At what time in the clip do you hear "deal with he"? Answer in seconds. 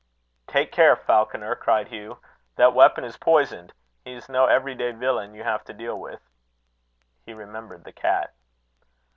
5.75-7.35